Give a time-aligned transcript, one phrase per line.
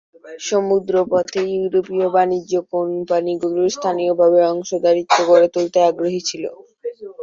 [0.41, 6.43] সমুদ্রপথে ইউরোপীয় বাণিজ্য কোম্পানিগুলি স্থানীয়ভাবে অংশীদারিত্ব গড়ে তুলতে আগ্রহী ছিল।